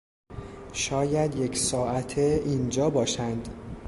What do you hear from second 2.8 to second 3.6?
باشند.